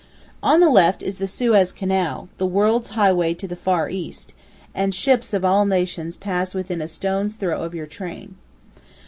[0.41, 4.33] On the left is the Suez Canal, the world's highway to the Far East,
[4.73, 8.33] and ships of all nations pass within a stone's throw of your train.